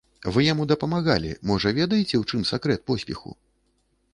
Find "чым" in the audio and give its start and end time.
2.33-2.41